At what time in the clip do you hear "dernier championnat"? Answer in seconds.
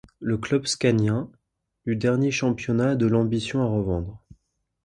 1.95-2.89